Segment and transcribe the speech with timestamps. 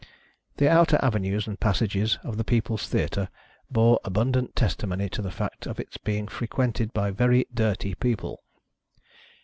[0.57, 3.29] The outer avenues and passages of the People's Theatre
[3.69, 8.41] bore abundant testimony to the fact of its being frequented by very dirty people.